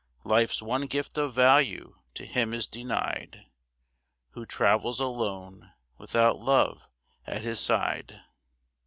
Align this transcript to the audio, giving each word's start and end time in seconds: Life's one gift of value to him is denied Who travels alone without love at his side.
Life's 0.23 0.63
one 0.63 0.87
gift 0.87 1.19
of 1.19 1.35
value 1.35 1.99
to 2.15 2.25
him 2.25 2.55
is 2.55 2.65
denied 2.65 3.45
Who 4.31 4.47
travels 4.47 4.99
alone 4.99 5.73
without 5.99 6.39
love 6.41 6.89
at 7.27 7.43
his 7.43 7.59
side. 7.59 8.19